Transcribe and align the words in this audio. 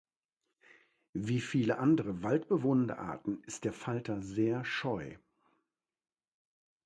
Wie 1.13 1.39
viele 1.39 1.77
andere 1.77 2.23
waldbewohnende 2.23 2.97
Arten 2.97 3.43
ist 3.43 3.65
der 3.65 3.71
Falter 3.73 4.23
sehr 4.23 4.65
scheu. 4.65 5.15